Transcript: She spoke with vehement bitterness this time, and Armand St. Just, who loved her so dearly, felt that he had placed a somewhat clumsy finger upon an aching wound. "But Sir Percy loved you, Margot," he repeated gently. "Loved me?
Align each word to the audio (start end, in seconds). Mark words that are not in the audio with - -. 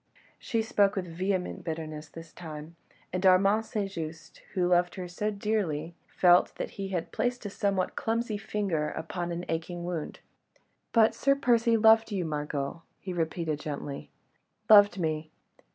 She 0.39 0.63
spoke 0.63 0.95
with 0.95 1.05
vehement 1.15 1.63
bitterness 1.63 2.09
this 2.09 2.33
time, 2.33 2.75
and 3.13 3.23
Armand 3.23 3.67
St. 3.67 3.87
Just, 3.91 4.39
who 4.55 4.67
loved 4.69 4.95
her 4.95 5.07
so 5.07 5.29
dearly, 5.29 5.93
felt 6.07 6.55
that 6.55 6.71
he 6.71 6.87
had 6.87 7.11
placed 7.11 7.45
a 7.45 7.51
somewhat 7.51 7.95
clumsy 7.95 8.39
finger 8.39 8.89
upon 8.89 9.31
an 9.31 9.45
aching 9.47 9.83
wound. 9.83 10.19
"But 10.91 11.13
Sir 11.13 11.35
Percy 11.35 11.77
loved 11.77 12.11
you, 12.11 12.25
Margot," 12.25 12.81
he 12.99 13.13
repeated 13.13 13.59
gently. 13.59 14.09
"Loved 14.67 14.97
me? 14.97 15.29